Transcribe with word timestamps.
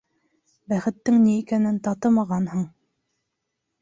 Бәхеттең 0.71 1.19
ни 1.27 1.35
икәнен 1.41 1.77
татымағанһың! 1.89 2.65